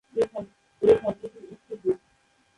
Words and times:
এই 0.81 0.95
শব্দটির 0.95 1.43
উৎস 1.45 1.67
গ্রিক। 1.81 1.99